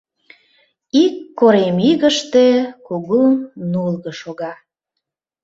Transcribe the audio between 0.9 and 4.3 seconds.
Ик коремигыште кугу нулго